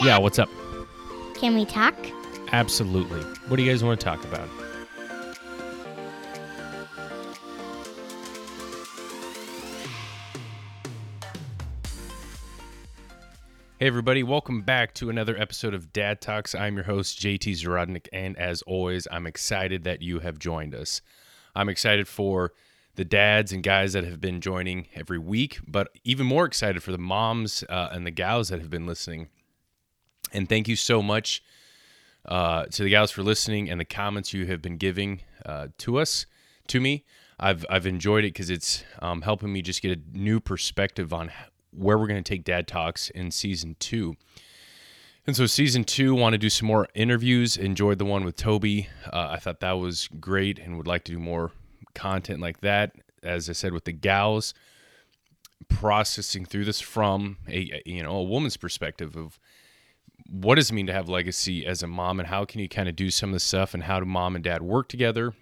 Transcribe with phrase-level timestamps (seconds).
[0.00, 0.48] Yeah, what's up?
[1.34, 1.92] Can we talk?
[2.52, 3.20] Absolutely.
[3.48, 4.48] What do you guys want to talk about?
[13.80, 16.54] Hey, everybody, welcome back to another episode of Dad Talks.
[16.54, 21.00] I'm your host, JT Zarodnik, and as always, I'm excited that you have joined us.
[21.56, 22.52] I'm excited for
[22.94, 26.92] the dads and guys that have been joining every week, but even more excited for
[26.92, 29.28] the moms uh, and the gals that have been listening.
[30.32, 31.42] And thank you so much
[32.26, 35.98] uh, to the gals for listening and the comments you have been giving uh, to
[35.98, 36.26] us,
[36.68, 37.04] to me.
[37.40, 41.30] I've I've enjoyed it because it's um, helping me just get a new perspective on
[41.70, 44.16] where we're going to take Dad Talks in season two.
[45.26, 47.56] And so, season two, want to do some more interviews.
[47.56, 48.88] Enjoyed the one with Toby.
[49.06, 51.52] Uh, I thought that was great, and would like to do more
[51.94, 52.92] content like that.
[53.22, 54.54] As I said, with the gals,
[55.68, 59.38] processing through this from a you know a woman's perspective of
[60.30, 62.88] what does it mean to have legacy as a mom, and how can you kind
[62.88, 65.34] of do some of the stuff, and how do mom and dad work together.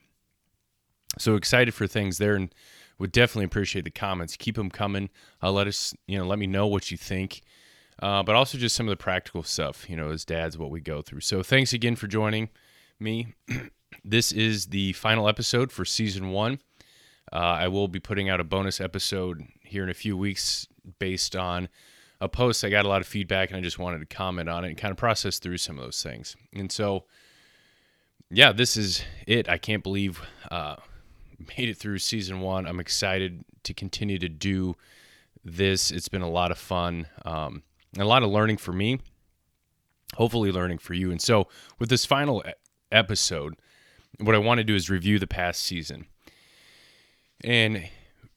[1.18, 2.54] So excited for things there, and
[2.98, 4.36] would definitely appreciate the comments.
[4.36, 5.10] Keep them coming.
[5.42, 7.42] Uh, let us, you know, let me know what you think.
[8.02, 10.80] Uh, but also just some of the practical stuff, you know, as dads, what we
[10.80, 11.20] go through.
[11.20, 12.50] So thanks again for joining
[13.00, 13.34] me.
[14.04, 16.60] this is the final episode for season one.
[17.32, 20.68] Uh, I will be putting out a bonus episode here in a few weeks
[20.98, 21.68] based on
[22.20, 22.64] a post.
[22.64, 24.76] I got a lot of feedback and I just wanted to comment on it and
[24.76, 26.36] kind of process through some of those things.
[26.52, 27.04] And so,
[28.30, 29.48] yeah, this is it.
[29.48, 30.76] I can't believe uh,
[31.58, 32.66] made it through season one.
[32.66, 34.74] I'm excited to continue to do
[35.44, 35.90] this.
[35.90, 37.62] It's been a lot of fun, um,
[37.98, 39.00] a lot of learning for me.
[40.14, 41.10] Hopefully, learning for you.
[41.10, 42.42] And so, with this final
[42.92, 43.56] episode,
[44.20, 46.06] what I want to do is review the past season
[47.42, 47.88] and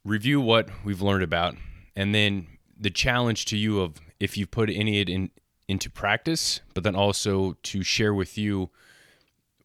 [0.03, 1.55] review what we've learned about,
[1.95, 2.47] and then
[2.79, 5.31] the challenge to you of if you've put any of it in
[5.67, 8.71] into practice, but then also to share with you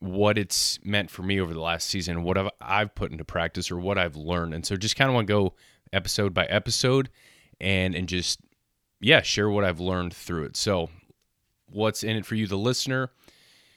[0.01, 3.71] what it's meant for me over the last season, what I've, I've put into practice
[3.71, 4.53] or what I've learned.
[4.53, 5.55] And so just kind of want to go
[5.95, 7.09] episode by episode
[7.61, 8.41] and and just
[9.01, 10.57] yeah, share what I've learned through it.
[10.57, 10.91] So
[11.71, 13.11] what's in it for you the listener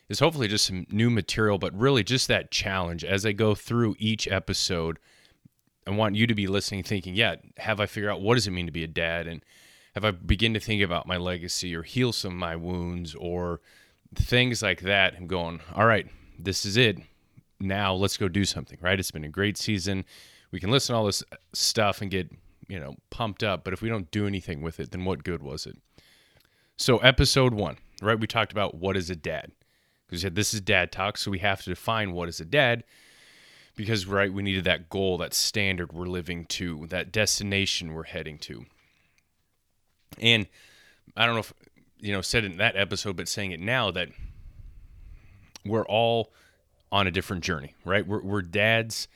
[0.09, 3.95] is hopefully just some new material, but really just that challenge as I go through
[3.99, 4.99] each episode.
[5.87, 8.51] I want you to be listening thinking, yeah, have I figured out what does it
[8.51, 9.43] mean to be a dad and
[9.93, 13.61] have I begin to think about my legacy or heal some of my wounds or
[14.13, 15.15] things like that.
[15.15, 16.99] I'm going, all right, this is it.
[17.59, 18.99] Now let's go do something, right?
[18.99, 20.05] It's been a great season.
[20.51, 22.29] We can listen to all this stuff and get,
[22.67, 25.41] you know, pumped up, but if we don't do anything with it, then what good
[25.41, 25.77] was it?
[26.75, 28.19] So, episode one, right?
[28.19, 29.51] We talked about what is a dad.
[30.05, 32.45] Because we said this is dad talk, so we have to define what is a
[32.45, 32.83] dad
[33.77, 38.37] because, right, we needed that goal, that standard we're living to, that destination we're heading
[38.39, 38.65] to.
[40.19, 40.47] And
[41.15, 41.53] I don't know if
[41.99, 44.09] you know said in that episode, but saying it now that
[45.63, 46.33] we're all
[46.91, 48.05] on a different journey, right?
[48.05, 49.07] We're, we're dads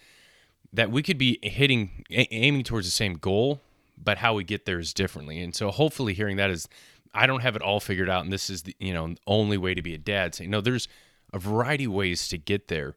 [0.73, 3.61] that we could be hitting, aiming towards the same goal,
[4.01, 5.41] but how we get there is differently.
[5.41, 6.69] And so, hopefully, hearing that is,
[7.13, 9.73] I don't have it all figured out, and this is the you know only way
[9.73, 10.35] to be a dad.
[10.35, 10.87] Saying no, there's
[11.33, 12.95] a variety of ways to get there,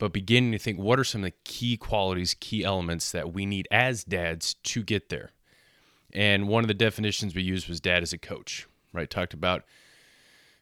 [0.00, 3.44] but beginning to think what are some of the key qualities, key elements that we
[3.44, 5.30] need as dads to get there.
[6.12, 9.08] And one of the definitions we used was dad as a coach, right?
[9.08, 9.62] Talked about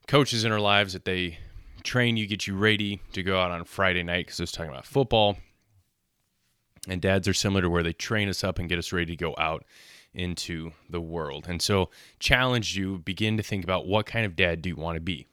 [0.08, 1.38] coaches in our lives that they
[1.84, 4.72] train you, get you ready to go out on Friday night because I was talking
[4.72, 5.38] about football.
[6.88, 9.16] And dads are similar to where they train us up and get us ready to
[9.16, 9.64] go out
[10.14, 11.46] into the world.
[11.48, 14.96] And so, challenge you, begin to think about what kind of dad do you want
[14.96, 15.26] to be?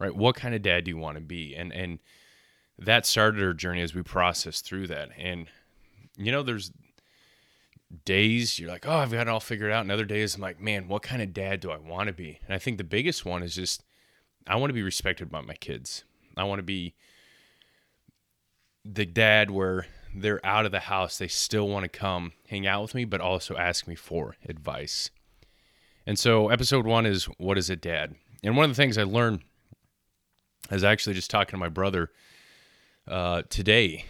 [0.00, 0.14] Right?
[0.14, 1.54] What kind of dad do you want to be?
[1.54, 1.98] And and
[2.78, 5.10] that started our journey as we processed through that.
[5.18, 5.46] And
[6.16, 6.72] you know, there's
[8.04, 9.82] days you're like, oh, I've got it all figured out.
[9.82, 12.40] And other days I'm like, man, what kind of dad do I want to be?
[12.44, 13.82] And I think the biggest one is just
[14.46, 16.04] I want to be respected by my kids.
[16.36, 16.94] I want to be
[18.84, 22.82] the dad where they're out of the house, they still want to come hang out
[22.82, 25.10] with me, but also ask me for advice.
[26.06, 28.14] And so, episode one is what is a dad?
[28.42, 29.40] And one of the things I learned
[30.70, 32.10] is actually just talking to my brother
[33.08, 34.04] uh, today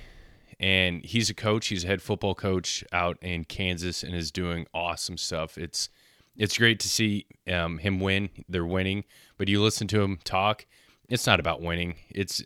[0.60, 1.68] and he's a coach.
[1.68, 5.56] He's a head football coach out in Kansas and is doing awesome stuff.
[5.56, 5.88] It's
[6.36, 8.30] it's great to see um, him win.
[8.48, 9.04] They're winning,
[9.36, 10.66] but you listen to him talk.
[11.08, 11.96] It's not about winning.
[12.10, 12.42] It's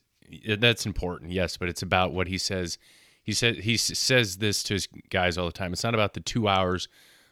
[0.59, 2.79] that's important, yes, but it's about what he says.
[3.23, 5.73] He said he says this to his guys all the time.
[5.73, 6.89] It's not about the two hours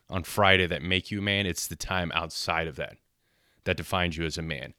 [0.08, 1.46] on Friday that make you a man.
[1.46, 2.96] It's the time outside of that
[3.64, 4.74] that defines you as a man.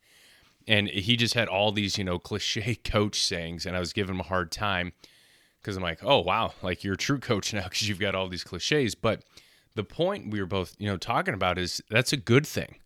[0.71, 4.15] And he just had all these, you know, cliche coach sayings, and I was giving
[4.15, 4.94] him a hard time
[5.62, 8.29] because I'm like, oh wow, like you're a true coach now because you've got all
[8.29, 8.95] these cliches.
[8.95, 9.25] But
[9.75, 12.77] the point we were both, you know, talking about is that's a good thing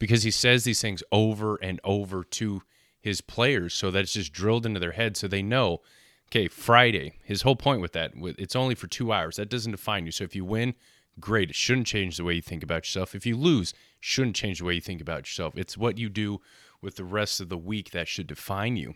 [0.00, 2.62] because he says these things over and over to
[3.00, 5.80] his players so that it's just drilled into their head so they know
[6.28, 10.04] okay friday his whole point with that it's only for two hours that doesn't define
[10.04, 10.12] you.
[10.12, 10.74] So if you win
[11.20, 13.14] great it shouldn't change the way you think about yourself.
[13.14, 15.56] If you lose shouldn't change the way you think about yourself.
[15.56, 16.40] It's what you do
[16.82, 18.94] with the rest of the week that should define you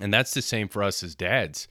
[0.00, 1.68] and that's the same for us as dads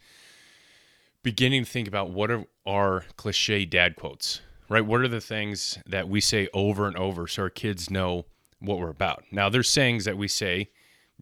[1.23, 5.77] beginning to think about what are our cliche dad quotes right what are the things
[5.85, 8.25] that we say over and over so our kids know
[8.59, 10.69] what we're about now there's sayings that we say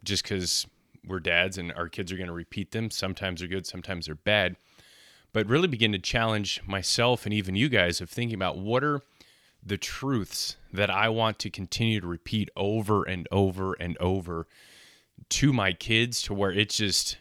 [0.03, 0.67] just because
[1.07, 2.89] we're dads and our kids are going to repeat them.
[2.89, 4.55] Sometimes they're good, sometimes they're bad.
[5.33, 9.01] But really begin to challenge myself and even you guys of thinking about what are
[9.65, 14.47] the truths that I want to continue to repeat over and over and over
[15.29, 17.17] to my kids to where it's just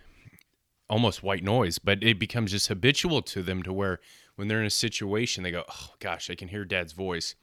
[0.91, 4.01] almost white noise, but it becomes just habitual to them to where
[4.37, 7.35] when they're in a situation, they go, Oh gosh, I can hear dad's voice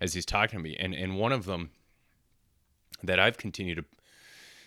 [0.00, 0.76] as he's talking to me.
[0.78, 1.70] And and one of them
[3.02, 3.84] that I've continued to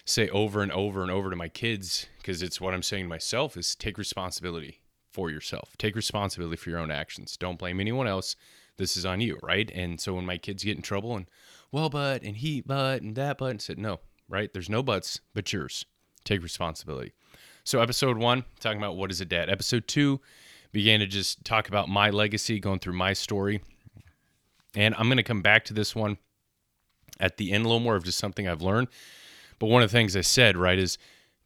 [0.06, 3.10] say over and over and over to my kids because it's what I'm saying to
[3.10, 4.82] myself is take responsibility
[5.12, 5.76] for yourself.
[5.78, 7.38] Take responsibility for your own actions.
[7.38, 8.36] Don't blame anyone else.
[8.78, 9.70] This is on you, right?
[9.74, 11.28] And so when my kids get in trouble and
[11.72, 14.00] well, but and he, but and that, but and said no,
[14.30, 14.52] right?
[14.54, 15.86] There's no buts but yours.
[16.24, 17.14] Take responsibility.
[17.64, 19.50] So episode one, talking about what is a dad.
[19.50, 20.22] Episode two
[20.72, 23.62] began to just talk about my legacy, going through my story.
[24.76, 26.18] And I'm going to come back to this one
[27.20, 28.88] at the end a little more of just something I've learned
[29.64, 30.98] but one of the things I said, right, is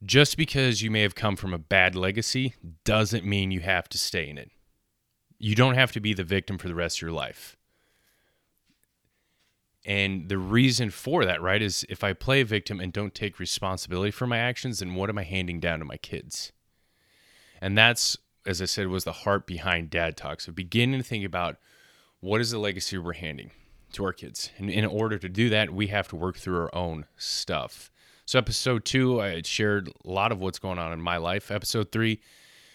[0.04, 2.54] just because you may have come from a bad legacy
[2.84, 4.50] doesn't mean you have to stay in it.
[5.38, 7.56] You don't have to be the victim for the rest of your life.
[9.84, 13.38] And the reason for that, right, is if I play a victim and don't take
[13.38, 16.52] responsibility for my actions, then what am I handing down to my kids?
[17.60, 20.40] And that's, as I said, was the heart behind Dad Talk.
[20.40, 21.56] So beginning to think about
[22.20, 23.52] what is the legacy we're handing
[23.92, 24.50] to our kids.
[24.58, 27.90] And in order to do that, we have to work through our own stuff.
[28.26, 31.50] So, episode two, I shared a lot of what's going on in my life.
[31.50, 32.20] Episode three,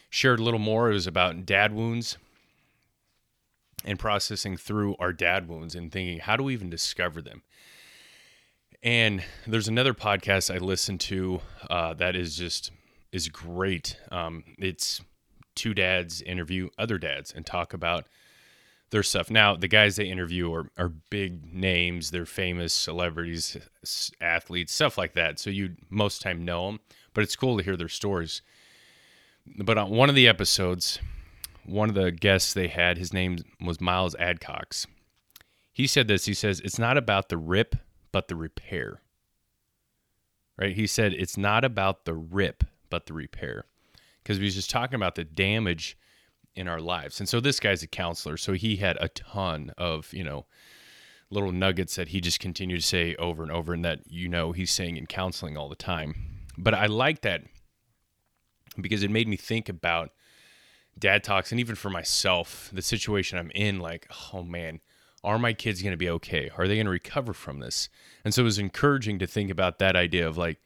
[0.09, 0.89] shared a little more.
[0.89, 2.17] It was about dad wounds
[3.85, 7.43] and processing through our dad wounds and thinking, how do we even discover them?
[8.81, 12.71] And there's another podcast I listen to uh, that is just
[13.11, 13.97] is great.
[14.11, 15.01] Um, it's
[15.55, 18.07] two dads interview other dads and talk about
[18.89, 19.31] their stuff.
[19.31, 22.11] Now, the guys they interview are, are big names.
[22.11, 23.57] They're famous celebrities,
[24.21, 25.39] athletes, stuff like that.
[25.39, 26.79] So you most time know them,
[27.13, 28.41] but it's cool to hear their stories.
[29.57, 30.99] But on one of the episodes,
[31.65, 34.85] one of the guests they had, his name was Miles Adcox.
[35.71, 36.25] He said this.
[36.25, 37.75] He says, It's not about the rip,
[38.11, 39.01] but the repair.
[40.57, 40.75] Right?
[40.75, 43.65] He said, It's not about the rip, but the repair.
[44.21, 45.97] Because he was just talking about the damage
[46.55, 47.19] in our lives.
[47.19, 50.45] And so this guy's a counselor, so he had a ton of, you know,
[51.29, 54.51] little nuggets that he just continued to say over and over and that you know
[54.51, 56.15] he's saying in counseling all the time.
[56.57, 57.41] But I like that
[58.79, 60.11] because it made me think about
[60.97, 64.79] dad talks and even for myself, the situation I'm in like, oh man,
[65.23, 66.51] are my kids going to be okay?
[66.57, 67.89] Are they going to recover from this?
[68.25, 70.59] And so it was encouraging to think about that idea of like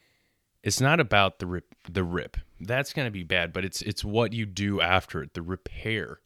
[0.68, 4.04] it's not about the rip the rip that's going to be bad but it's it's
[4.04, 6.20] what you do after it the repair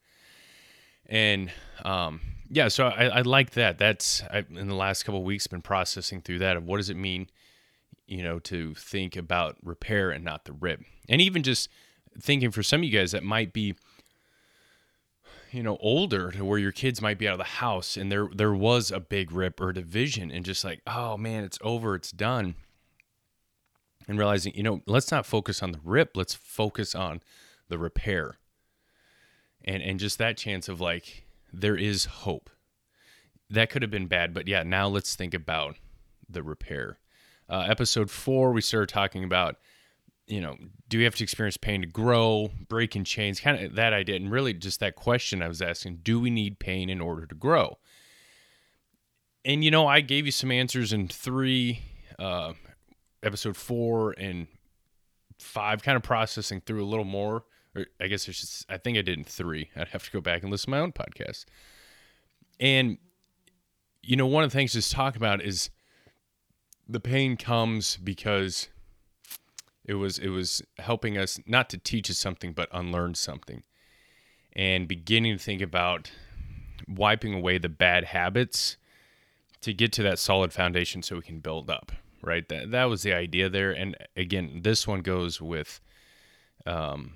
[1.05, 1.51] and
[1.83, 2.19] um
[2.49, 6.21] yeah so i, I like that that's I, in the last couple weeks been processing
[6.21, 7.27] through that of what does it mean
[8.07, 11.69] you know to think about repair and not the rip and even just
[12.19, 13.75] thinking for some of you guys that might be
[15.51, 18.29] you know older to where your kids might be out of the house and there
[18.33, 22.11] there was a big rip or division and just like oh man it's over it's
[22.11, 22.55] done
[24.07, 27.21] and realizing, you know, let's not focus on the rip, let's focus on
[27.69, 28.37] the repair.
[29.63, 32.49] And and just that chance of like there is hope.
[33.49, 35.75] That could have been bad, but yeah, now let's think about
[36.29, 36.97] the repair.
[37.49, 39.57] Uh, episode four, we started talking about,
[40.27, 40.55] you know,
[40.87, 44.15] do we have to experience pain to grow, breaking chains, kind of that idea.
[44.15, 47.35] And really just that question I was asking do we need pain in order to
[47.35, 47.77] grow?
[49.43, 51.81] And, you know, I gave you some answers in three
[52.19, 52.53] uh,
[53.23, 54.47] episode four and
[55.39, 57.43] five, kind of processing through a little more.
[57.75, 59.71] Or I guess just, I think I did in three.
[59.75, 61.45] I'd have to go back and listen to my own podcast.
[62.59, 62.99] And,
[64.03, 65.71] you know, one of the things to talk about is
[66.87, 68.69] the pain comes because
[69.85, 73.63] it was it was helping us not to teach us something but unlearn something
[74.53, 76.11] and beginning to think about
[76.87, 78.77] wiping away the bad habits
[79.61, 82.47] to get to that solid foundation so we can build up right?
[82.47, 83.71] That that was the idea there.
[83.71, 85.79] And again, this one goes with
[86.65, 87.13] um,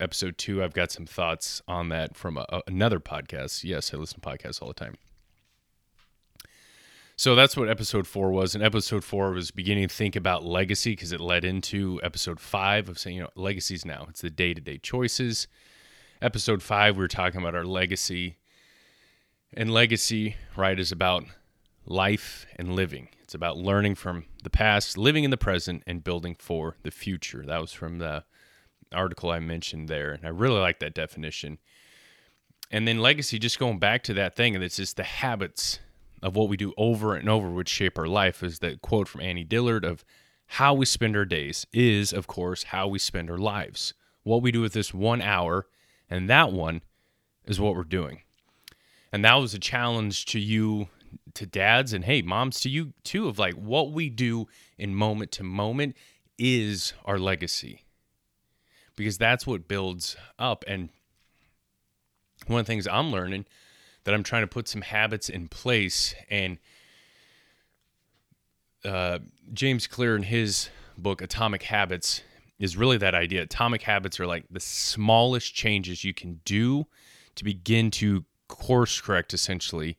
[0.00, 0.62] episode two.
[0.62, 3.64] I've got some thoughts on that from a, another podcast.
[3.64, 4.96] Yes, I listen to podcasts all the time.
[7.22, 8.56] So that's what episode four was.
[8.56, 12.88] And episode four was beginning to think about legacy because it led into episode five
[12.88, 14.06] of saying, you know, legacies now.
[14.08, 15.46] It's the day to day choices.
[16.20, 18.38] Episode five, we were talking about our legacy.
[19.54, 21.22] And legacy, right, is about
[21.86, 23.06] life and living.
[23.22, 27.44] It's about learning from the past, living in the present, and building for the future.
[27.46, 28.24] That was from the
[28.92, 30.10] article I mentioned there.
[30.10, 31.58] And I really like that definition.
[32.68, 35.78] And then legacy, just going back to that thing, and it's just the habits
[36.22, 39.22] of what we do over and over which shape our life is that quote from
[39.22, 40.04] Annie Dillard of
[40.46, 43.94] how we spend our days is, of course, how we spend our lives.
[44.22, 45.66] What we do with this one hour,
[46.08, 46.82] and that one
[47.46, 48.20] is what we're doing.
[49.10, 50.88] And that was a challenge to you,
[51.34, 54.46] to dads, and hey, moms, to you too, of like what we do
[54.78, 55.96] in moment to moment
[56.38, 57.84] is our legacy.
[58.94, 60.64] Because that's what builds up.
[60.68, 60.90] And
[62.46, 63.46] one of the things I'm learning
[64.04, 66.14] that I'm trying to put some habits in place.
[66.28, 66.58] And
[68.84, 69.20] uh,
[69.52, 72.22] James Clear in his book Atomic Habits
[72.58, 73.42] is really that idea.
[73.42, 76.86] Atomic habits are like the smallest changes you can do
[77.34, 79.96] to begin to course correct essentially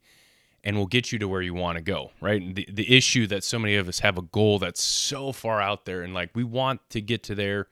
[0.63, 2.55] and will get you to where you want to go, right?
[2.55, 5.85] The the issue that so many of us have a goal that's so far out
[5.85, 7.67] there and like we want to get to there,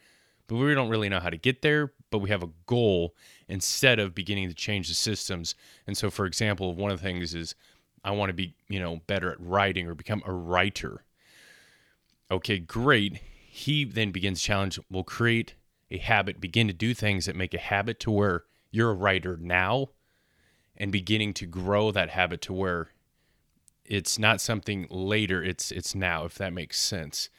[0.48, 3.16] but we don't really know how to get there, but we have a goal
[3.48, 5.56] instead of beginning to change the systems.
[5.88, 7.56] And so, for example, one of the things is
[8.04, 11.04] I want to be, you know, better at writing or become a writer.
[12.30, 13.20] Okay, great.
[13.50, 14.80] He then begins challenge.
[14.90, 15.56] Will create
[15.90, 19.38] a habit, begin to do things that make a habit to where you're a writer
[19.40, 19.90] now,
[20.78, 22.90] and beginning to grow that habit to where
[23.86, 25.44] it's not something later.
[25.44, 26.26] It's it's now.
[26.26, 27.30] If that makes sense.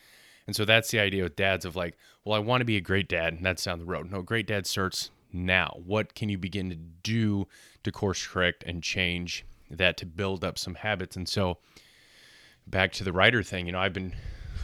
[0.47, 2.81] And so that's the idea with dads of like, well, I want to be a
[2.81, 4.11] great dad, and that's down the road.
[4.11, 5.77] No, great dad starts now?
[5.85, 7.49] What can you begin to do
[7.85, 11.17] to course correct and change that to build up some habits?
[11.17, 11.59] And so,
[12.67, 14.15] back to the writer thing, you know, I've been,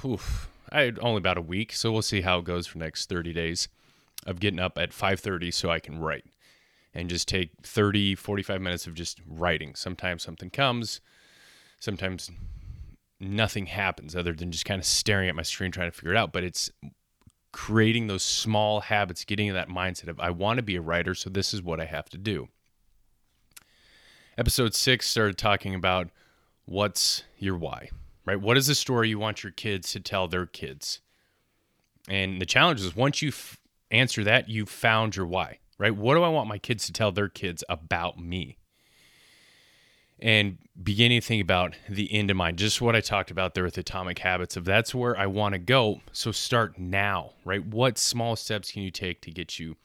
[0.05, 3.09] oof, I had only about a week, so we'll see how it goes for next
[3.09, 3.69] 30 days
[4.27, 6.27] of getting up at 5:30 so I can write
[6.95, 9.75] and just take 30 45 minutes of just writing.
[9.75, 11.01] Sometimes something comes,
[11.81, 12.31] sometimes
[13.21, 16.17] nothing happens other than just kind of staring at my screen trying to figure it
[16.17, 16.71] out, but it's
[17.53, 21.15] creating those small habits, getting in that mindset of I want to be a writer,
[21.15, 22.49] so this is what I have to do.
[24.37, 26.11] Episode six started talking about
[26.65, 27.91] what's your why,
[28.25, 28.41] right?
[28.41, 31.01] What is the story you want your kids to tell their kids?
[32.09, 33.59] And the challenge is once you f-
[33.91, 35.95] answer that, you found your why, right?
[35.95, 38.58] What do I want my kids to tell their kids about me?
[40.21, 43.65] And beginning to think about the end in mind, just what I talked about there
[43.65, 46.01] with atomic habits of that's where I want to go.
[46.13, 47.65] So start now, right?
[47.65, 49.77] What small steps can you take to get you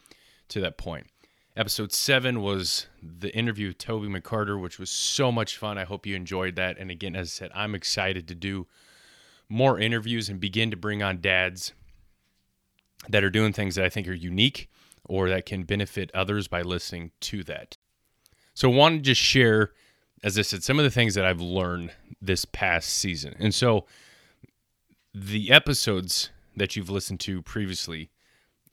[0.50, 1.08] to that point?
[1.56, 5.78] Episode seven was the interview with Toby McCarter, which was so much fun.
[5.78, 6.80] I hope you enjoyed that.
[6.80, 8.66] And again, as I said, I'm excited to do
[9.50, 11.74] more interviews and begin to bring on dads
[13.08, 14.68] that are doing things that I think are unique
[15.06, 17.78] or that can benefit others by listening to that.
[18.56, 19.74] So I wanted to just share
[20.24, 23.36] as I said, some of the things that I've learned this past season.
[23.40, 23.86] And so
[25.14, 28.10] the episodes that you've listened to previously,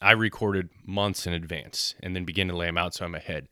[0.00, 3.48] I recorded months in advance and then began to lay them out so I'm ahead.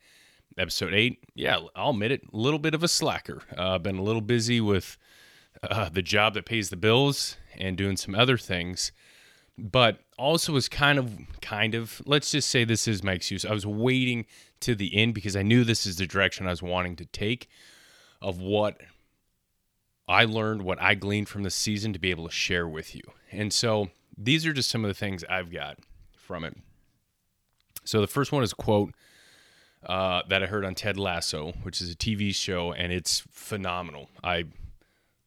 [0.56, 3.42] Episode eight, yeah, I'll admit it, a little bit of a slacker.
[3.56, 4.96] Uh, I've been a little busy with
[5.62, 8.90] uh, the job that pays the bills and doing some other things,
[9.56, 13.44] but also was kind of, kind of, let's just say this is my excuse.
[13.44, 14.26] I was waiting
[14.60, 17.48] to the end because I knew this is the direction I was wanting to take
[18.20, 18.80] of what
[20.08, 23.02] I learned, what I gleaned from the season to be able to share with you.
[23.30, 25.78] And so these are just some of the things I've got
[26.16, 26.56] from it.
[27.84, 28.94] So the first one is quote
[29.86, 34.10] uh, that I heard on Ted Lasso, which is a TV show, and it's phenomenal.
[34.24, 34.44] I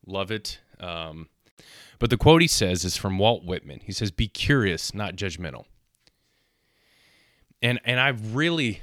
[0.06, 0.60] love it.
[0.80, 1.30] Um,
[2.00, 3.82] but the quote he says is from Walt Whitman.
[3.84, 5.66] He says, "Be curious, not judgmental."
[7.62, 8.82] And and I've really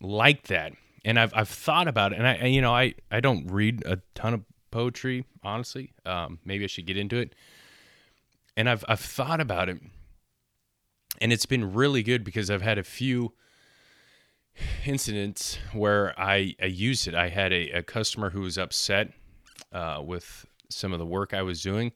[0.00, 0.72] liked that
[1.04, 4.00] and I've I've thought about it, and I you know I I don't read a
[4.14, 5.92] ton of poetry honestly.
[6.04, 7.34] Um, maybe I should get into it.
[8.56, 9.80] And I've I've thought about it,
[11.20, 13.32] and it's been really good because I've had a few
[14.84, 17.14] incidents where I I used it.
[17.14, 19.12] I had a, a customer who was upset
[19.72, 21.92] uh, with some of the work I was doing.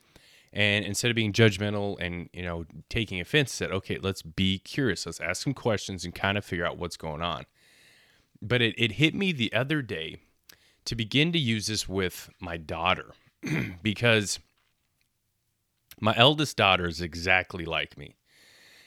[0.53, 5.05] And instead of being judgmental and you know taking offense, said, "Okay, let's be curious.
[5.05, 7.45] Let's ask some questions and kind of figure out what's going on."
[8.45, 10.19] But it, it hit me the other day
[10.85, 13.15] to begin to use this with my daughter
[13.83, 14.39] because
[16.01, 18.15] my eldest daughter is exactly like me.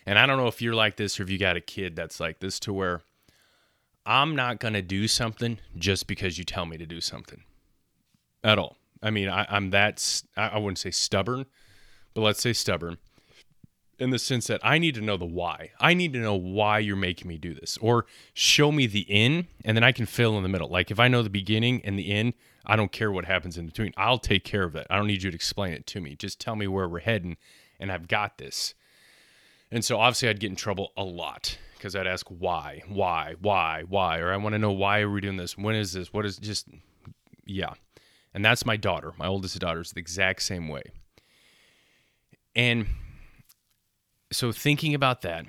[0.06, 2.20] And I don't know if you're like this or if you got a kid that's
[2.20, 3.02] like this to where
[4.06, 7.44] I'm not going to do something just because you tell me to do something
[8.44, 8.78] at all.
[9.02, 11.46] I mean, I, I'm that, I wouldn't say stubborn,
[12.14, 12.98] but let's say stubborn
[14.00, 15.72] in the sense that I need to know the why.
[15.80, 19.48] I need to know why you're making me do this or show me the in
[19.66, 20.70] and then I can fill in the middle.
[20.70, 22.34] Like if I know the beginning and the end,
[22.66, 23.94] I don't care what happens in between.
[23.98, 24.88] I'll take care of that.
[24.90, 26.16] I don't need you to explain it to me.
[26.16, 27.38] Just tell me where we're heading
[27.80, 28.76] and I've got this.
[29.72, 33.84] And so obviously I'd get in trouble a lot because I'd ask why, why, why,
[33.88, 35.58] why, or I want to know why are we doing this?
[35.58, 36.14] When is this?
[36.14, 36.68] What is just
[37.46, 37.74] yeah.
[38.34, 39.14] And that's my daughter.
[39.18, 40.84] My oldest daughter is the exact same way.
[42.56, 42.88] And
[44.32, 45.46] so thinking about that,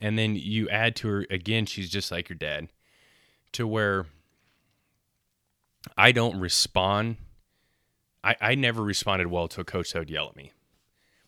[0.00, 2.68] and then you add to her again, she's just like your dad,
[3.52, 4.06] to where
[5.96, 7.16] I don't respond.
[8.24, 10.52] I, I never responded well to a coach that would yell at me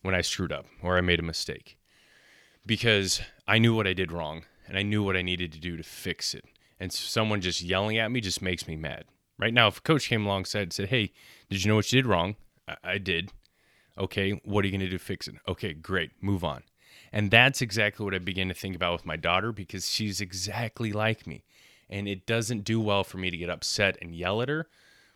[0.03, 1.77] when I screwed up or I made a mistake
[2.67, 5.77] because I knew what I did wrong and I knew what I needed to do
[5.77, 6.45] to fix it.
[6.81, 9.05] And someone just yelling at me just makes me mad.
[9.39, 11.13] Right now, if a coach came alongside and said, Hey,
[11.51, 12.37] did you know what you did wrong?
[12.69, 13.33] I, I did.
[13.99, 15.37] Okay, what are you going to do to fix it?
[15.49, 16.63] Okay, great, move on.
[17.15, 20.93] And that's exactly what I begin to think about with my daughter because she's exactly
[20.93, 21.45] like me.
[21.89, 24.67] And it doesn't do well for me to get upset and yell at her,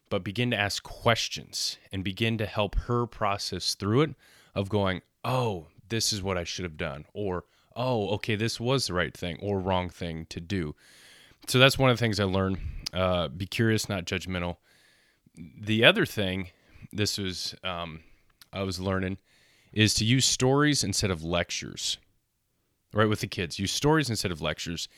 [0.08, 4.14] but begin to ask questions and begin to help her process through it
[4.54, 7.04] of going, oh, this is what I should have done.
[7.14, 10.76] Or, oh, okay, this was the right thing or wrong thing to do.
[11.48, 12.58] So that's one of the things I learned.
[12.92, 14.58] Uh, be curious, not judgmental.
[15.36, 16.50] The other thing,
[16.92, 18.02] this was um,
[18.52, 19.18] I was learning,
[19.72, 21.98] is to use stories instead of lectures.
[22.92, 24.88] Right with the kids, use stories instead of lectures.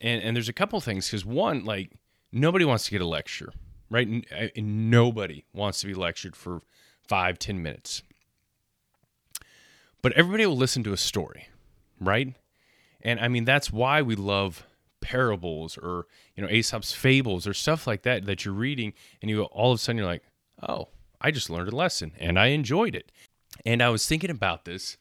[0.00, 1.90] And and there's a couple things because one, like
[2.32, 3.52] nobody wants to get a lecture,
[3.90, 4.08] right?
[4.56, 6.62] Nobody wants to be lectured for
[7.08, 8.02] five, ten minutes.
[10.00, 11.48] But everybody will listen to a story,
[12.00, 12.34] right?
[13.02, 14.66] And I mean that's why we love
[15.00, 16.06] parables or
[16.36, 19.78] you know Aesop's fables or stuff like that that you're reading, and you all of
[19.78, 20.22] a sudden you're like,
[20.66, 20.88] oh,
[21.20, 23.10] I just learned a lesson and I enjoyed it.
[23.64, 24.96] And I was thinking about this,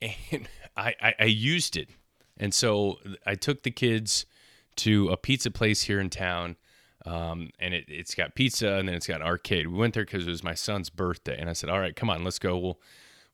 [0.00, 1.88] and I, I, I used it.
[2.38, 4.26] And so I took the kids
[4.76, 6.56] to a pizza place here in town.
[7.04, 9.66] Um, and it, it's got pizza and then it's got an arcade.
[9.66, 11.36] We went there because it was my son's birthday.
[11.38, 12.56] And I said, all right, come on, let's go.
[12.56, 12.80] We'll,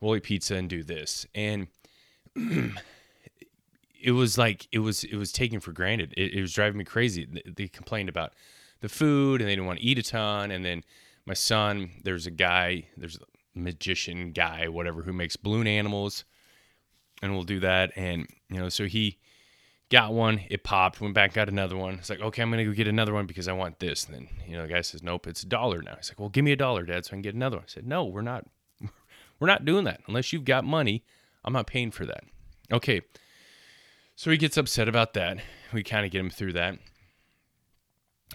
[0.00, 1.26] we'll eat pizza and do this.
[1.34, 1.68] And
[2.34, 6.14] it was like, it was, it was taken for granted.
[6.16, 7.28] It, it was driving me crazy.
[7.46, 8.32] They- complained about
[8.80, 10.50] the food and they didn't want to eat a ton.
[10.50, 10.82] And then
[11.26, 13.18] my son, there's a guy, there's
[13.58, 16.24] magician guy, whatever, who makes balloon animals
[17.22, 17.92] and we'll do that.
[17.96, 19.18] And you know, so he
[19.90, 21.94] got one, it popped, went back, got another one.
[21.94, 24.06] It's like, okay, I'm gonna go get another one because I want this.
[24.06, 25.96] And then you know, the guy says, nope, it's a dollar now.
[25.96, 27.64] He's like, well, give me a dollar, Dad, so I can get another one.
[27.64, 28.46] I said, no, we're not,
[29.40, 31.04] we're not doing that unless you've got money.
[31.44, 32.24] I'm not paying for that.
[32.72, 33.02] Okay.
[34.16, 35.38] So he gets upset about that.
[35.72, 36.78] We kind of get him through that.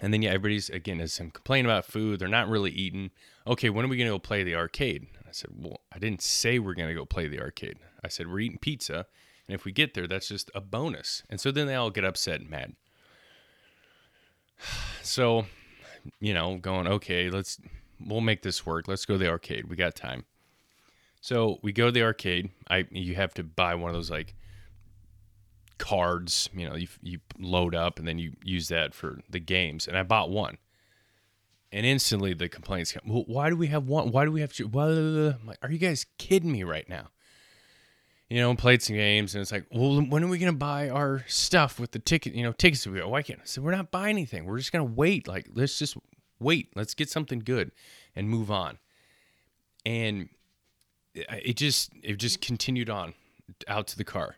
[0.01, 2.19] And then yeah, everybody's again is complaining about food.
[2.19, 3.12] They're not really eating.
[3.45, 5.08] Okay, when are we gonna go play the arcade?
[5.27, 7.77] I said, Well, I didn't say we're gonna go play the arcade.
[8.03, 9.06] I said we're eating pizza,
[9.47, 11.23] and if we get there, that's just a bonus.
[11.29, 12.75] And so then they all get upset and mad.
[15.06, 15.47] So,
[16.21, 17.60] you know, going, okay, let's
[17.99, 18.88] we'll make this work.
[18.88, 19.65] Let's go to the arcade.
[19.65, 20.23] We got time.
[21.19, 22.49] So we go to the arcade.
[22.69, 24.34] I you have to buy one of those like
[25.77, 29.88] cards, you know, you, you load up and then you use that for the games.
[29.88, 30.57] And I bought one.
[31.71, 34.12] And instantly the complaints come, well, why do we have one?
[34.12, 34.86] Why do we have blah.
[34.86, 37.09] I'm like, are you guys kidding me right now?
[38.29, 41.23] You know, played some games and it's like, well, when are we to buy our
[41.27, 42.86] stuff with the ticket, you know, tickets?
[42.86, 44.45] We go, why can't I said, we're not buying anything.
[44.45, 45.27] We're just to wait.
[45.27, 45.97] Like, let's just
[46.39, 46.69] wait.
[46.75, 47.71] Let's get something good
[48.15, 48.77] and move on.
[49.86, 50.29] And
[51.15, 53.13] eh, it just, it just continued on
[53.67, 54.38] out to the car.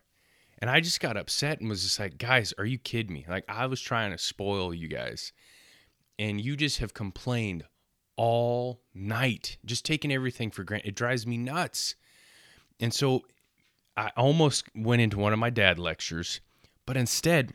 [0.60, 3.26] And I just got upset and was just like, guys, are you kidding me?
[3.28, 5.34] Like, I was trying to spoil you guys.
[6.18, 7.66] And you just have complained
[8.16, 10.90] all night, just taking everything for granted.
[10.90, 11.96] It drives me nuts.
[12.80, 13.24] And so
[13.98, 16.42] I almost went into one of my dad lectures,
[16.86, 17.54] but instead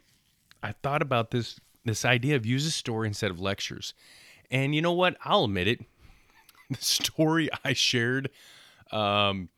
[0.62, 3.94] I thought about this this idea of use a story instead of lectures.
[4.50, 5.16] And you know what?
[5.24, 5.80] I'll admit it.
[6.70, 8.30] The story I shared
[8.92, 9.48] um,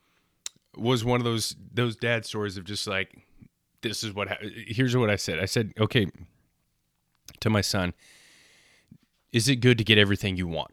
[0.75, 3.27] was one of those those dad stories of just like
[3.83, 5.39] this is what ha- here's what I said.
[5.39, 6.07] I said, okay,
[7.41, 7.95] to my son,
[9.33, 10.73] is it good to get everything you want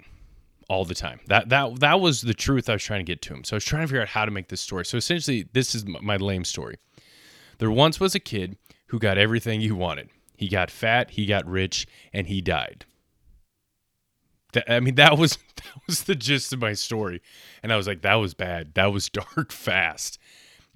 [0.69, 1.19] all the time?
[1.27, 3.43] That that that was the truth I was trying to get to him.
[3.43, 4.85] So I was trying to figure out how to make this story.
[4.85, 6.77] So essentially, this is my lame story.
[7.57, 10.09] There once was a kid who got everything he wanted.
[10.35, 12.85] He got fat, he got rich, and he died.
[14.67, 17.21] I mean, that was that was the gist of my story,
[17.61, 18.73] and I was like, that was bad.
[18.75, 20.19] That was dark fast.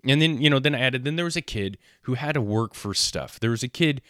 [0.05, 1.03] And then you know, then I added.
[1.03, 3.39] Then there was a kid who had to work for stuff.
[3.39, 4.01] There was a kid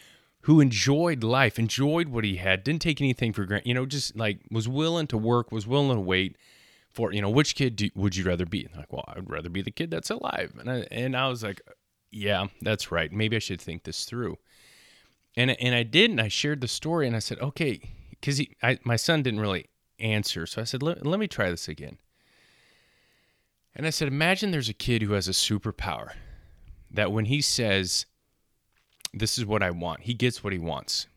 [0.42, 4.16] who enjoyed life, enjoyed what he had, didn't take anything for granted, you know, just
[4.16, 6.36] like was willing to work, was willing to wait
[6.92, 8.68] for, you know, which kid do, would you rather be?
[8.76, 10.54] Like, well, I would rather be the kid that's alive.
[10.60, 11.62] And I, and I was like,
[12.12, 13.12] yeah, that's right.
[13.12, 14.38] Maybe I should think this through.
[15.36, 18.40] And, and I did, and I shared the story, and I said, okay, because
[18.84, 20.46] my son didn't really answer.
[20.46, 21.98] So I said, let, let me try this again.
[23.76, 26.12] And I said, imagine there's a kid who has a superpower
[26.92, 28.06] that when he says,
[29.14, 31.08] this is what I want, he gets what he wants,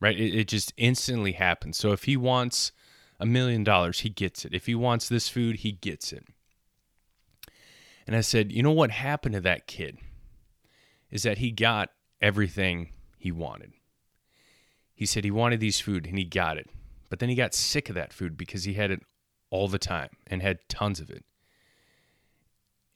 [0.00, 0.18] right?
[0.18, 1.76] It, it just instantly happens.
[1.76, 2.72] So if he wants
[3.20, 4.54] a million dollars, he gets it.
[4.54, 6.26] If he wants this food, he gets it.
[8.06, 9.98] And I said, you know what happened to that kid
[11.10, 13.72] is that he got everything he wanted.
[14.94, 16.68] He said he wanted these food and he got it.
[17.08, 19.00] But then he got sick of that food because he had it
[19.50, 21.24] all the time and had tons of it.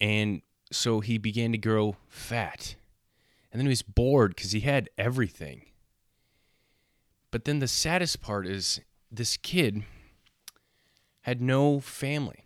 [0.00, 2.76] And so he began to grow fat.
[3.50, 5.62] And then he was bored because he had everything.
[7.30, 8.80] But then the saddest part is
[9.11, 9.84] this kid
[11.22, 12.44] had no family.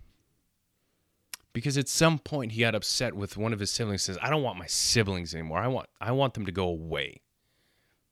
[1.52, 4.42] Because at some point he got upset with one of his siblings says, "I don't
[4.42, 5.58] want my siblings anymore.
[5.58, 7.20] I want I want them to go away."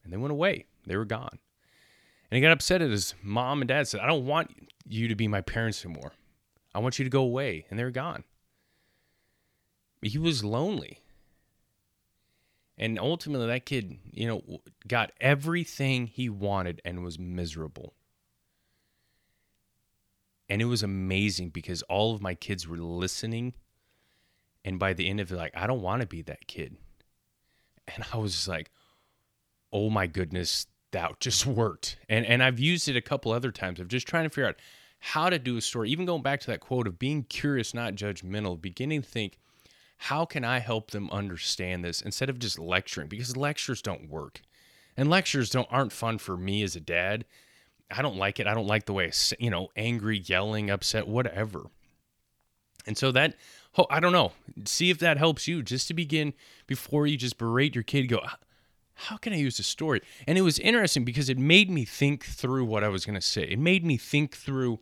[0.05, 0.67] And they went away.
[0.87, 1.39] They were gone.
[2.31, 5.15] And he got upset at his mom and dad said, "I don't want you to
[5.15, 6.13] be my parents anymore.
[6.75, 8.25] I want you to go away." And they were gone
[10.03, 10.99] he was lonely.
[12.79, 17.95] And ultimately, that kid, you know, got everything he wanted and was miserable.
[20.49, 23.55] And it was amazing because all of my kids were listening.
[24.65, 26.77] And by the end of it, like, I don't want to be that kid.
[27.87, 28.71] And I was just like,
[29.73, 31.97] oh my goodness, that just worked.
[32.09, 34.57] And and I've used it a couple other times of just trying to figure out
[35.01, 35.91] how to do a story.
[35.91, 39.39] Even going back to that quote of being curious, not judgmental, beginning to think,
[40.05, 43.09] how can I help them understand this instead of just lecturing?
[43.09, 44.41] Because lectures don't work.
[44.97, 47.25] And lectures don't aren't fun for me as a dad.
[47.91, 48.47] I don't like it.
[48.47, 51.67] I don't like the way you know, angry, yelling, upset, whatever.
[52.87, 53.37] And so that
[53.91, 54.33] I don't know.
[54.65, 56.33] See if that helps you just to begin
[56.67, 58.21] before you just berate your kid go
[58.95, 60.03] how can I use a story?
[60.27, 63.27] And it was interesting because it made me think through what I was going to
[63.27, 63.45] say.
[63.45, 64.79] It made me think through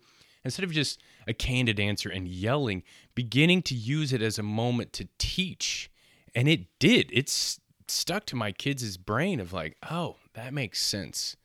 [0.49, 2.83] instead of just a candid answer and yelling,
[3.15, 5.91] beginning to use it as a moment to teach.
[6.35, 7.11] And it did.
[7.13, 11.37] It's stuck to my kids' brain of like, oh, that makes sense.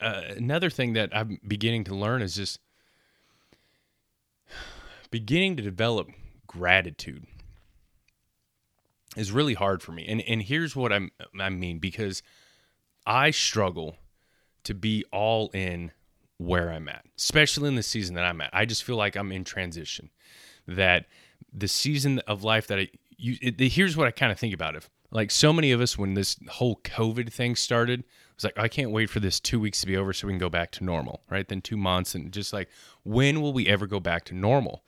[0.00, 2.58] Uh, another thing that I'm beginning to learn is just
[5.12, 6.10] beginning to develop
[6.48, 7.28] gratitude
[9.16, 10.04] is really hard for me.
[10.08, 12.24] And and here's what I'm I mean because
[13.06, 13.98] I struggle
[14.64, 15.92] to be all in
[16.38, 18.50] where I'm at, especially in the season that I'm at.
[18.52, 20.10] I just feel like I'm in transition.
[20.66, 21.06] That
[21.52, 24.74] the season of life that I you it, here's what I kind of think about
[24.74, 24.88] it.
[25.10, 28.02] Like so many of us when this whole COVID thing started,
[28.34, 30.38] was like I can't wait for this 2 weeks to be over so we can
[30.38, 31.46] go back to normal, right?
[31.46, 32.68] Then 2 months and just like
[33.04, 34.82] when will we ever go back to normal?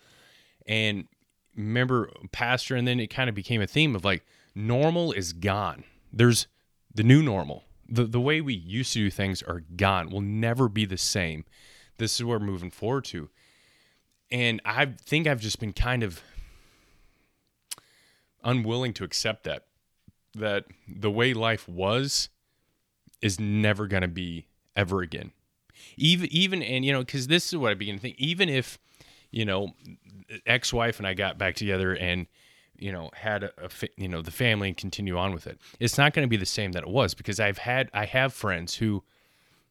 [0.66, 1.06] And
[1.54, 5.84] remember pastor and then it kind of became a theme of like normal is gone.
[6.12, 6.48] There's
[6.92, 10.68] the new normal the, the way we used to do things are gone, will never
[10.68, 11.44] be the same.
[11.98, 13.28] This is where we're moving forward to.
[14.30, 16.22] And I think I've just been kind of
[18.44, 19.66] unwilling to accept that.
[20.34, 22.28] That the way life was
[23.22, 25.32] is never going to be ever again.
[25.96, 28.78] Even, even, and you know, because this is what I begin to think, even if,
[29.30, 29.74] you know,
[30.44, 32.26] ex wife and I got back together and,
[32.78, 35.58] you know had a, a, you know the family and continue on with it.
[35.80, 38.32] It's not going to be the same that it was because i've had i have
[38.32, 39.02] friends who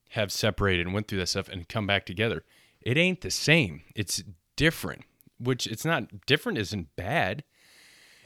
[0.10, 2.44] have separated and went through that stuff and come back together.
[2.82, 3.82] It ain't the same.
[3.96, 4.24] It's
[4.56, 5.04] different
[5.40, 7.44] which it's not different isn't bad.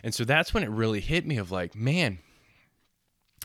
[0.04, 2.20] And so that's when it really hit me of like man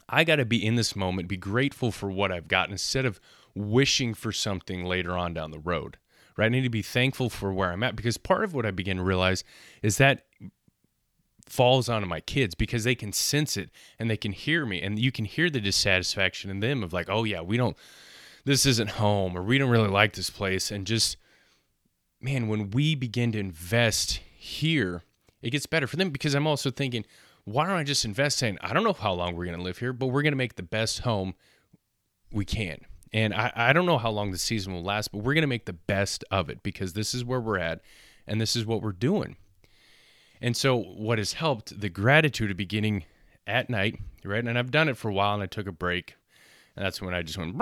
[0.09, 3.19] i got to be in this moment be grateful for what i've got instead of
[3.55, 5.97] wishing for something later on down the road
[6.37, 6.47] right?
[6.47, 8.99] I need to be thankful for where i'm at because part of what i begin
[8.99, 9.45] to realize
[9.83, 10.27] is that
[11.47, 14.81] falls onto my kids because they can sense it and they can hear me.
[14.81, 17.77] And you can hear the dissatisfaction in them of like oh yeah we don't
[18.45, 20.71] this isn't home or we don't really like this place.
[20.71, 21.17] And just
[22.21, 25.03] man when we begin to invest here
[25.43, 27.05] it gets better for them because i'm also thinking
[27.45, 29.77] why don't i just invest in i don't know how long we're going to live
[29.77, 31.35] here but we're going to make the best home
[32.35, 32.79] we can.
[33.13, 35.49] And I, I don't know how long the season will last but we're going to
[35.49, 37.81] make the best of it because this is where we're at
[38.27, 39.37] and this is what we're doing
[40.45, 43.05] and so, what has helped the gratitude of beginning
[43.47, 44.45] at night, right?
[44.45, 46.17] And I've done it for a while and I took a break.
[46.77, 47.57] And that's when I just went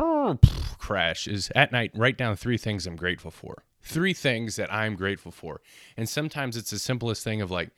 [0.79, 3.63] crash is at night, write down three things I'm grateful for.
[3.83, 5.61] Three things that I'm grateful for.
[5.97, 7.71] And sometimes it's the simplest thing of like,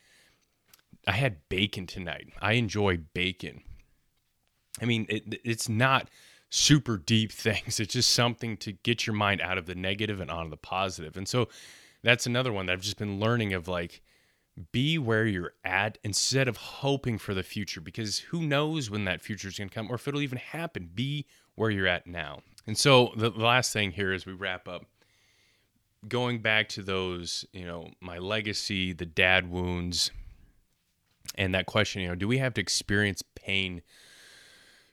[1.06, 2.32] I had bacon tonight.
[2.40, 3.60] I enjoy bacon.
[4.80, 6.08] I mean, it, it's not
[6.48, 7.78] super deep things.
[7.78, 11.18] It's just something to get your mind out of the negative and onto the positive.
[11.18, 11.50] And so
[12.02, 14.00] that's another one that I've just been learning of like,
[14.72, 19.20] be where you're at instead of hoping for the future because who knows when that
[19.20, 20.90] future is going to come or if it'll even happen.
[20.94, 22.40] Be where you're at now.
[22.66, 24.84] And so the, last thing here as we wrap up,
[26.08, 30.10] going back to those, you know, my legacy, the dad wounds,
[31.36, 33.82] and that question, you know, do we have to experience pain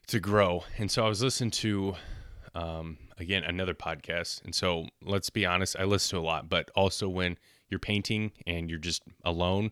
[0.08, 0.64] to grow?
[0.78, 1.96] And so I was listening to,
[2.56, 4.44] um, again, another podcast.
[4.44, 7.38] And so let's be honest, I listen to a lot, but also when
[7.70, 9.72] you're painting and you're just alone,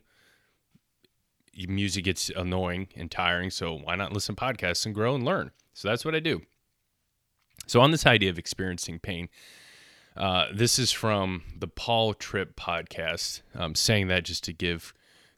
[1.67, 3.49] music gets annoying and tiring.
[3.49, 5.51] So why not listen to podcasts and grow and learn?
[5.73, 6.41] So that's what I do.
[7.67, 9.29] So on this idea of experiencing pain,
[10.15, 13.41] uh, this is from the Paul Tripp podcast.
[13.53, 14.93] I'm saying that just to give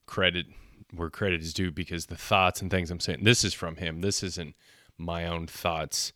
[0.05, 0.45] credit
[0.93, 4.01] where credit is due because the thoughts and things I'm saying, this is from him.
[4.01, 4.55] This isn't
[4.97, 6.11] my own thoughts.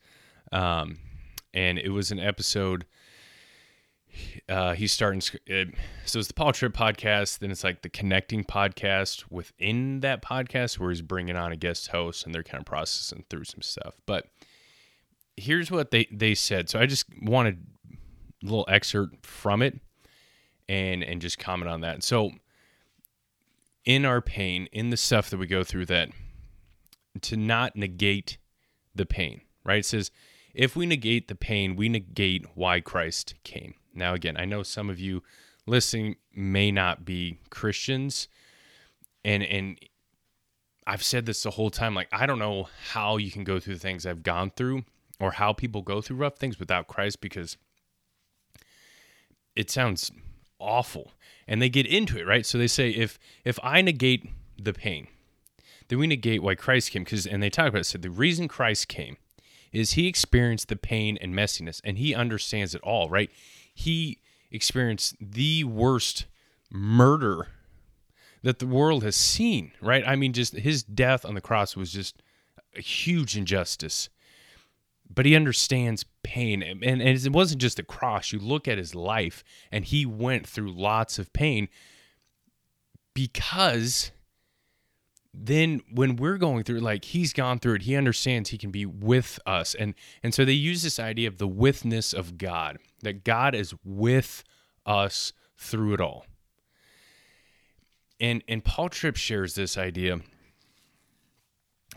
[0.51, 0.97] Um,
[1.55, 2.85] and it was an episode.
[4.47, 5.21] Uh, he's starting.
[5.47, 5.69] It,
[6.05, 7.39] so it's the Paul Tripp podcast.
[7.39, 11.87] Then it's like the connecting podcast within that podcast where he's bringing on a guest
[11.87, 13.95] host and they're kind of processing through some stuff.
[14.05, 14.27] But
[15.37, 16.69] here's what they they said.
[16.69, 17.65] So I just wanted
[18.43, 19.79] a little excerpt from it
[20.69, 22.03] and and just comment on that.
[22.03, 22.31] So
[23.85, 26.09] in our pain, in the stuff that we go through that
[27.21, 28.37] to not negate
[28.93, 29.79] the pain, right?
[29.79, 30.11] It says
[30.55, 33.75] if we negate the pain, we negate why Christ came.
[33.93, 35.21] Now again, I know some of you
[35.65, 38.27] listening may not be Christians
[39.23, 39.79] and and
[40.87, 43.73] I've said this the whole time like I don't know how you can go through
[43.75, 44.83] the things I've gone through
[45.19, 47.57] or how people go through rough things without Christ because
[49.55, 50.11] it sounds
[50.59, 51.11] awful
[51.47, 55.07] and they get into it right so they say if if i negate the pain
[55.87, 58.47] then we negate why christ came because and they talk about it so the reason
[58.47, 59.17] christ came
[59.75, 63.29] is he experienced the pain and messiness and he understands it all right?
[63.73, 66.27] He experienced the worst
[66.71, 67.49] murder
[68.41, 70.07] that the world has seen right?
[70.07, 72.23] I mean just his death on the cross was just
[72.75, 74.09] a huge injustice.
[75.13, 78.31] But he understands pain and, and it wasn't just a cross.
[78.31, 81.67] You look at his life and he went through lots of pain
[83.13, 84.11] because
[85.37, 88.85] then when we're going through like he's gone through it he understands he can be
[88.85, 89.93] with us and
[90.23, 94.43] and so they use this idea of the withness of god that god is with
[94.85, 96.25] us through it all
[98.19, 100.19] and and paul tripp shares this idea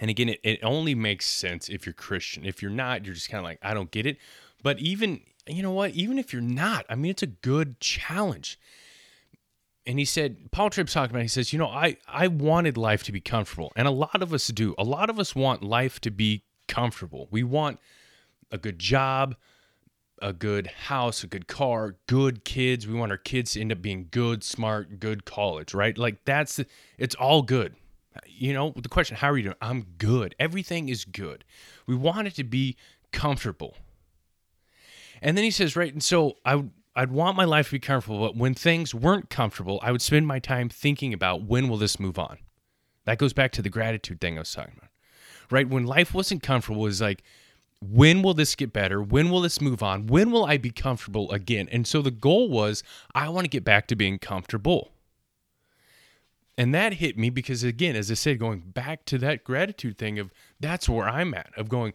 [0.00, 2.44] and again, it, it only makes sense if you're Christian.
[2.44, 4.18] If you're not, you're just kind of like, I don't get it.
[4.62, 5.92] But even, you know what?
[5.92, 8.58] Even if you're not, I mean, it's a good challenge.
[9.88, 13.02] And he said, Paul Tripp's talking about, he says, you know, I, I wanted life
[13.04, 13.72] to be comfortable.
[13.74, 14.74] And a lot of us do.
[14.76, 17.26] A lot of us want life to be comfortable.
[17.30, 17.80] We want
[18.52, 19.34] a good job,
[20.20, 22.86] a good house, a good car, good kids.
[22.86, 25.96] We want our kids to end up being good, smart, good college, right?
[25.96, 26.66] Like that's, the,
[26.98, 27.74] it's all good
[28.26, 29.56] you know, the question, how are you doing?
[29.60, 30.34] I'm good.
[30.38, 31.44] Everything is good.
[31.86, 32.76] We want it to be
[33.12, 33.76] comfortable.
[35.20, 36.64] And then he says, right, and so I
[36.98, 40.26] I'd want my life to be comfortable, but when things weren't comfortable, I would spend
[40.26, 42.38] my time thinking about when will this move on.
[43.04, 44.90] That goes back to the gratitude thing I was talking about.
[45.48, 45.68] Right?
[45.68, 47.22] When life wasn't comfortable, was like,
[47.80, 49.00] when will this get better?
[49.00, 50.08] When will this move on?
[50.08, 51.68] When will I be comfortable again?
[51.70, 52.82] And so the goal was,
[53.14, 54.90] I want to get back to being comfortable.
[56.56, 60.18] And that hit me because, again, as I said, going back to that gratitude thing
[60.18, 61.92] of that's where I'm at, of going,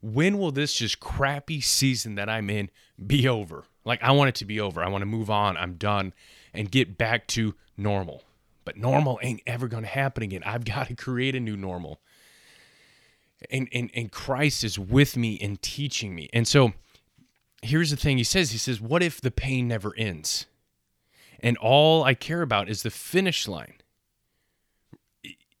[0.00, 2.70] when will this just crappy season that I'm in
[3.06, 3.64] be over?
[3.84, 4.82] Like, I want it to be over.
[4.82, 5.56] I want to move on.
[5.56, 6.12] I'm done
[6.52, 8.22] and get back to normal.
[8.64, 10.42] But normal ain't ever going to happen again.
[10.44, 12.00] I've got to create a new normal.
[13.50, 16.28] And, and, and Christ is with me and teaching me.
[16.32, 16.74] And so
[17.62, 20.46] here's the thing he says He says, What if the pain never ends?
[21.42, 23.74] And all I care about is the finish line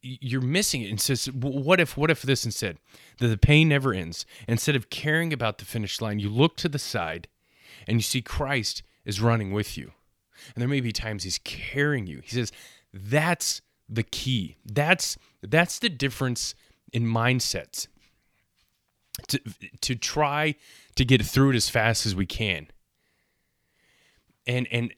[0.02, 2.78] you're missing it and says what if what if this instead
[3.18, 6.68] that the pain never ends instead of caring about the finish line you look to
[6.68, 7.28] the side
[7.86, 9.92] and you see christ is running with you
[10.54, 12.52] and there may be times he's carrying you he says
[12.92, 16.54] that's the key that's that's the difference
[16.92, 17.86] in mindsets
[19.26, 19.40] to
[19.80, 20.54] to try
[20.94, 22.66] to get through it as fast as we can
[24.46, 24.94] and and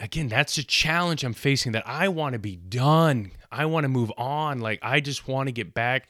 [0.00, 3.32] again, that's a challenge I'm facing that I want to be done.
[3.50, 4.60] I want to move on.
[4.60, 6.08] Like, I just want to get back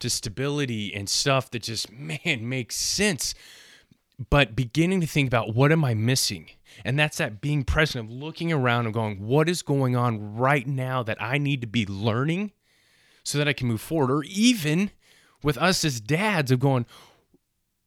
[0.00, 3.34] to stability and stuff that just, man, makes sense.
[4.30, 6.50] But beginning to think about what am I missing?
[6.84, 10.66] And that's that being present of looking around and going, what is going on right
[10.66, 12.52] now that I need to be learning
[13.24, 14.10] so that I can move forward?
[14.10, 14.90] Or even
[15.42, 16.86] with us as dads of going,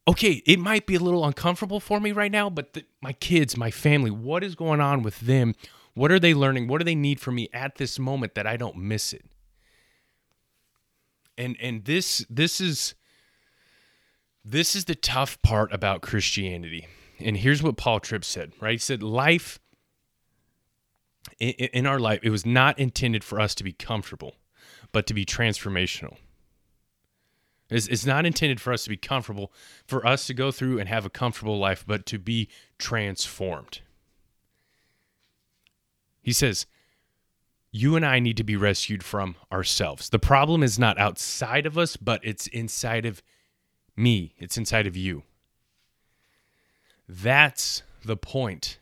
[0.08, 3.58] okay, it might be a little uncomfortable for me right now, but the, my kids,
[3.58, 5.56] my family, what is going on with them?
[5.94, 6.68] What are they learning?
[6.68, 9.26] What do they need from me at this moment that I don't miss it?
[11.38, 12.96] And and this this is
[14.44, 16.88] this is the tough part about Christianity.
[17.20, 18.74] And here's what Paul Tripp said, right?
[18.74, 19.60] He said life
[21.40, 24.36] in, our life it was not intended for us to be comfortable,
[24.92, 26.18] but to be transformational.
[27.70, 29.52] It's, it's not intended for us to be comfortable,
[29.86, 33.82] for us to go through and have a comfortable life, but to be transformed.
[36.22, 36.66] He says,
[37.72, 40.10] You and I need to be rescued from ourselves.
[40.10, 43.22] The problem is not outside of us, but it's inside of
[44.00, 45.24] me, it's inside of you.
[47.08, 48.80] That's the point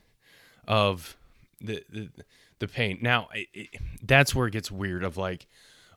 [0.66, 1.16] of
[1.60, 2.10] the, the,
[2.58, 2.98] the pain.
[3.02, 3.68] Now, it, it,
[4.02, 5.46] that's where it gets weird of like,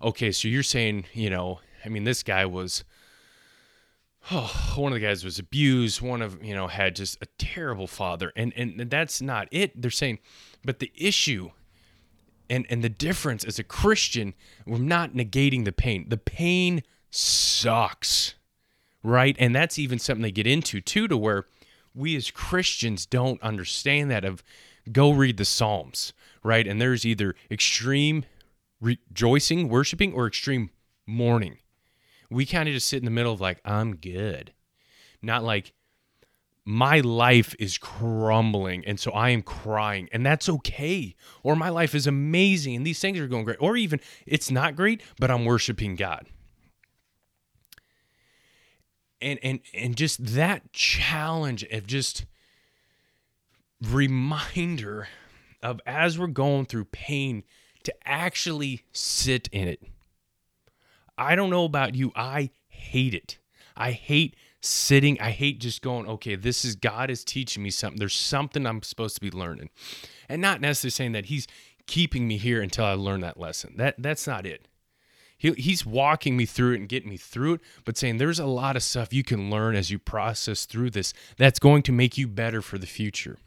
[0.01, 2.83] okay, so you're saying, you know, I mean, this guy was,
[4.31, 6.01] oh, one of the guys was abused.
[6.01, 8.31] One of, you know, had just a terrible father.
[8.35, 9.79] And, and that's not it.
[9.79, 10.19] They're saying,
[10.63, 11.51] but the issue
[12.49, 14.33] and, and the difference as a Christian,
[14.65, 16.07] we're not negating the pain.
[16.09, 18.35] The pain sucks,
[19.03, 19.35] right?
[19.39, 21.45] And that's even something they get into too, to where
[21.93, 24.43] we as Christians don't understand that of
[24.91, 26.67] go read the Psalms, right?
[26.67, 28.25] And there's either extreme
[28.79, 30.69] rejoicing, worshiping, or extreme
[31.05, 31.57] mourning.
[32.29, 34.53] We kind of just sit in the middle of like, I'm good.
[35.21, 35.73] Not like,
[36.63, 41.15] my life is crumbling and so I am crying and that's okay.
[41.43, 43.57] Or my life is amazing and these things are going great.
[43.59, 46.27] Or even it's not great, but I'm worshiping God.
[49.21, 52.25] And and and just that challenge of just
[53.81, 55.07] reminder
[55.61, 57.43] of as we're going through pain
[57.83, 59.81] to actually sit in it.
[61.17, 63.37] I don't know about you, I hate it.
[63.75, 65.19] I hate sitting.
[65.19, 67.99] I hate just going, okay, this is God is teaching me something.
[67.99, 69.69] There's something I'm supposed to be learning.
[70.29, 71.47] And not necessarily saying that He's
[71.87, 73.75] keeping me here until I learn that lesson.
[73.77, 74.67] That that's not it.
[75.41, 78.45] He, he's walking me through it and getting me through it, but saying there's a
[78.45, 82.15] lot of stuff you can learn as you process through this that's going to make
[82.15, 83.39] you better for the future.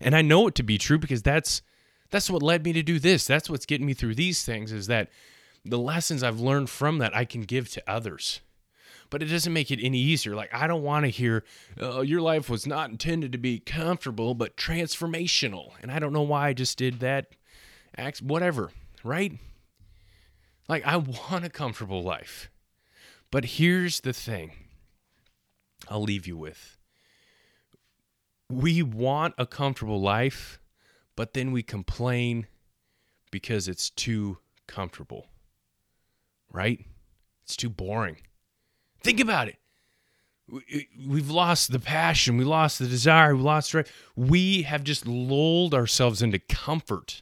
[0.00, 1.60] And I know it to be true because that's
[2.08, 3.26] that's what led me to do this.
[3.26, 5.10] That's what's getting me through these things is that
[5.66, 8.40] the lessons I've learned from that I can give to others
[9.10, 10.34] but it doesn't make it any easier.
[10.34, 11.42] Like, I don't want to hear,
[11.80, 15.72] oh, your life was not intended to be comfortable, but transformational.
[15.80, 17.28] And I don't know why I just did that.
[18.20, 18.70] Whatever,
[19.02, 19.38] right?
[20.68, 22.50] Like, I want a comfortable life.
[23.30, 24.52] But here's the thing
[25.88, 26.78] I'll leave you with
[28.50, 30.58] we want a comfortable life,
[31.16, 32.46] but then we complain
[33.30, 35.26] because it's too comfortable,
[36.50, 36.84] right?
[37.42, 38.16] It's too boring.
[39.02, 39.56] Think about it.
[41.06, 43.86] We've lost the passion, we lost the desire, we lost right.
[44.16, 47.20] We have just lulled ourselves into comfort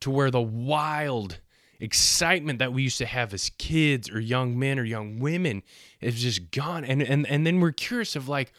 [0.00, 1.40] to where the wild
[1.80, 5.62] excitement that we used to have as kids or young men or young women
[6.00, 6.84] is just gone.
[6.84, 8.52] And and and then we're curious of like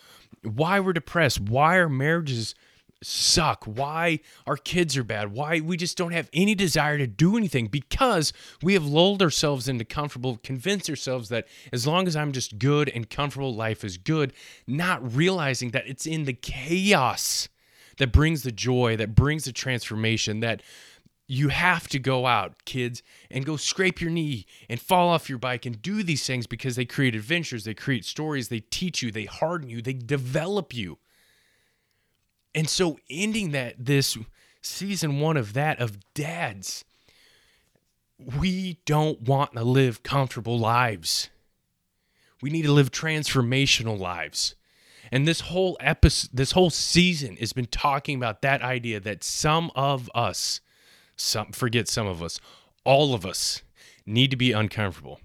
[0.44, 2.56] why we're depressed, why our marriages
[3.04, 7.38] suck, why our kids are bad, why we just don't have any desire to do
[7.38, 12.32] anything because we have lulled ourselves into comfortable, convinced ourselves that as long as I'm
[12.32, 14.34] just good and comfortable, life is good,
[14.66, 17.50] not realizing that it's in the chaos
[17.98, 20.62] that brings the joy, that brings the transformation, that
[21.28, 25.38] you have to go out, kids, and go scrape your knee and fall off your
[25.38, 29.12] bike and do these things because they create adventures, they create stories, they teach you,
[29.12, 30.98] they harden you, they develop you.
[32.56, 34.18] And so ending that this
[34.62, 36.86] season 1 of that of dads
[38.20, 41.30] we don't want to live comfortable lives.
[42.42, 44.56] We need to live transformational lives.
[45.12, 49.72] And this whole episode this whole season has been talking about that idea that some
[49.76, 50.60] of us
[51.18, 52.40] some forget some of us
[52.88, 53.64] all of us
[54.06, 55.20] need to be uncomfortable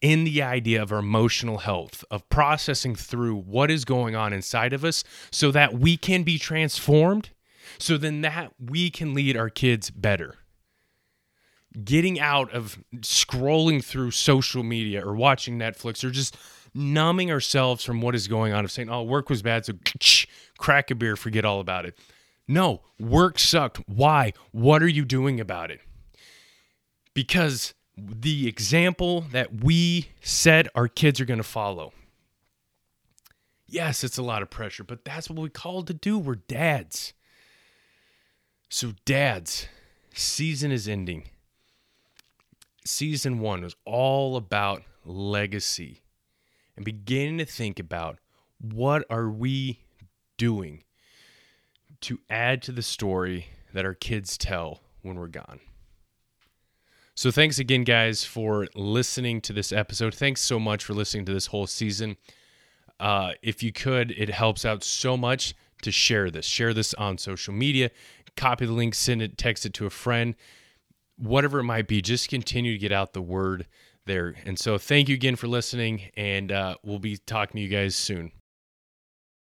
[0.00, 4.72] in the idea of our emotional health, of processing through what is going on inside
[4.72, 7.30] of us so that we can be transformed,
[7.78, 10.36] so then that we can lead our kids better.
[11.82, 16.36] Getting out of scrolling through social media or watching Netflix or just
[16.74, 19.72] numbing ourselves from what is going on, of saying, oh, work was bad, so
[20.58, 21.98] crack a beer, forget all about it.
[22.48, 23.78] No, work sucked.
[23.86, 24.32] Why?
[24.52, 25.80] What are you doing about it?
[27.12, 31.92] Because the example that we said our kids are going to follow.
[33.66, 36.18] Yes, it's a lot of pressure, but that's what we called to do.
[36.18, 37.12] We're dads.
[38.70, 39.66] So, dads,
[40.14, 41.24] season is ending.
[42.86, 46.02] Season one was all about legacy,
[46.76, 48.18] and beginning to think about
[48.58, 49.80] what are we
[50.38, 50.84] doing
[52.02, 55.60] to add to the story that our kids tell when we're gone.
[57.14, 60.14] So thanks again guys for listening to this episode.
[60.14, 62.16] Thanks so much for listening to this whole season.
[63.00, 66.46] Uh, if you could, it helps out so much to share this.
[66.46, 67.90] Share this on social media,
[68.36, 70.34] copy the link, send it, text it to a friend,
[71.16, 72.00] whatever it might be.
[72.00, 73.66] Just continue to get out the word
[74.06, 74.34] there.
[74.44, 77.94] And so, thank you again for listening, and uh, we'll be talking to you guys
[77.94, 78.32] soon.